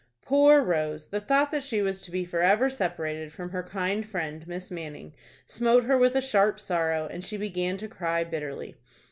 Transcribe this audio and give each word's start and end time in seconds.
Poor 0.23 0.61
Rose! 0.63 1.09
the 1.09 1.19
thought 1.21 1.51
that 1.51 1.61
she 1.63 1.79
was 1.79 2.01
to 2.01 2.09
be 2.09 2.25
forever 2.25 2.71
separated 2.71 3.31
from 3.31 3.51
her 3.51 3.61
kind 3.61 4.03
friend, 4.09 4.47
Miss 4.47 4.71
Manning, 4.71 5.13
smote 5.45 5.83
her 5.83 5.95
with 5.95 6.15
a 6.15 6.21
sharp 6.21 6.59
sorrow, 6.59 7.07
and 7.11 7.23
she 7.23 7.37
began 7.37 7.77
to 7.77 7.87
cry 7.87 8.23
bitterly. 8.23 8.77